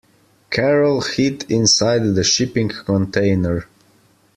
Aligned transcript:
Carol 0.49 1.01
hid 1.01 1.45
inside 1.51 1.99
the 2.03 2.23
shipping 2.23 2.69
container. 2.69 3.67